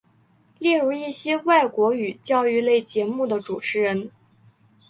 [0.57, 4.09] 例如一些外国语教育类节目的主持人。